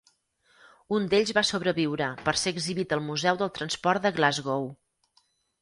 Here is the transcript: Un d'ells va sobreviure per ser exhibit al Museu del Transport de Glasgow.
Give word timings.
Un 0.99 1.05
d'ells 1.11 1.33
va 1.39 1.43
sobreviure 1.49 2.07
per 2.29 2.35
ser 2.45 2.55
exhibit 2.55 2.97
al 2.97 3.05
Museu 3.11 3.41
del 3.43 3.55
Transport 3.59 4.07
de 4.09 4.15
Glasgow. 4.17 4.71